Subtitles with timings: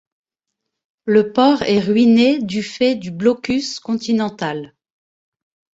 [1.05, 4.73] Le port est ruiné du fait du blocus continental.